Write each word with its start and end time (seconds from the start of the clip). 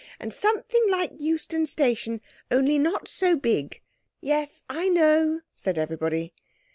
And 0.19 0.33
something 0.33 0.81
like 0.89 1.11
Euston 1.19 1.67
Station, 1.67 2.21
only 2.49 2.79
not 2.79 3.07
so 3.07 3.35
big." 3.35 3.81
"Yes, 4.19 4.63
I 4.67 4.89
know," 4.89 5.41
said 5.53 5.77
everybody. 5.77 6.33